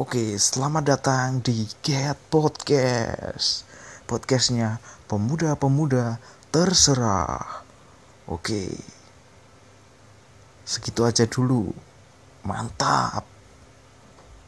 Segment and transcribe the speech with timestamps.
[0.00, 3.68] Oke, selamat datang di Get Podcast.
[4.08, 6.16] Podcastnya pemuda-pemuda
[6.48, 7.60] terserah.
[8.24, 8.80] Oke,
[10.64, 11.68] segitu aja dulu.
[12.48, 13.28] Mantap.